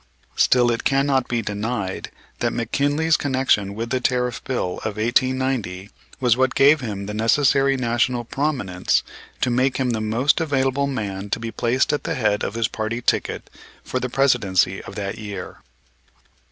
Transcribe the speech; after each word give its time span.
Still 0.35 0.71
it 0.71 0.83
cannot 0.83 1.27
be 1.27 1.43
denied 1.43 2.09
that 2.39 2.51
McKinley's 2.53 3.15
connection 3.17 3.75
with 3.75 3.91
the 3.91 3.99
Tariff 4.01 4.43
Bill 4.45 4.79
of 4.79 4.97
1890 4.97 5.91
was 6.19 6.35
what 6.35 6.55
gave 6.55 6.81
him 6.81 7.05
the 7.05 7.13
necessary 7.13 7.77
national 7.77 8.23
prominence 8.23 9.03
to 9.41 9.51
make 9.51 9.77
him 9.77 9.91
the 9.91 10.01
most 10.01 10.41
available 10.41 10.87
man 10.87 11.29
to 11.29 11.39
be 11.39 11.51
placed 11.51 11.93
at 11.93 12.03
the 12.03 12.15
head 12.15 12.41
of 12.43 12.55
his 12.55 12.67
party 12.67 12.99
ticket 12.99 13.47
for 13.83 13.99
the 13.99 14.09
Presidency 14.09 14.81
that 14.87 15.19
year. 15.19 15.57